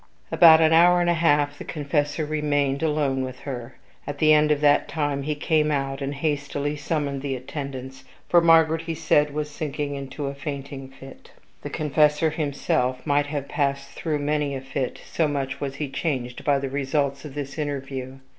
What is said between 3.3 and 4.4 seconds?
her. At the